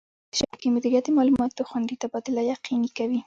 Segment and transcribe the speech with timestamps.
[0.31, 3.19] د شبکې مدیریت د معلوماتو خوندي تبادله یقیني کوي.